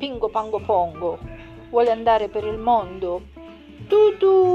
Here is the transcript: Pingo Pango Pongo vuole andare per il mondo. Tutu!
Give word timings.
Pingo 0.00 0.30
Pango 0.30 0.60
Pongo 0.60 1.18
vuole 1.68 1.90
andare 1.90 2.28
per 2.28 2.44
il 2.44 2.56
mondo. 2.56 3.20
Tutu! 3.86 4.49